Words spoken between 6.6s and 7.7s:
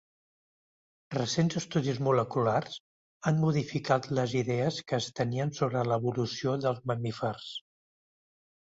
dels mamífers.